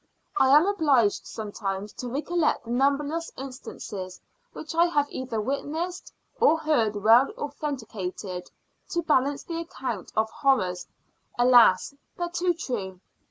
[0.39, 4.19] I am obliged sometimes to recollect the numberless instances
[4.51, 8.49] which I have either witnessed, or heard well authenticated,
[8.89, 10.87] to balance the account of horrors,
[11.37, 11.93] alas!
[12.17, 12.99] but too true.